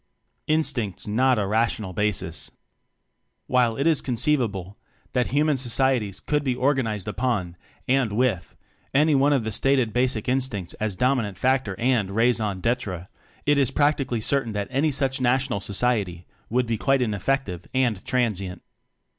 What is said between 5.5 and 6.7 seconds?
societies could be